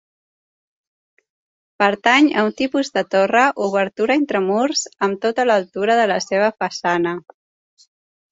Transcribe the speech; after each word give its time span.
Pertany 1.81 2.29
a 2.31 2.45
un 2.47 2.55
tipus 2.61 2.89
de 2.95 3.03
torre, 3.15 3.43
obertura 3.65 4.17
intramurs 4.21 4.83
amb 5.09 5.21
tota 5.27 5.45
l'altura 5.49 5.99
de 6.01 6.07
la 6.13 6.19
seva 6.31 6.49
façana. 6.65 7.13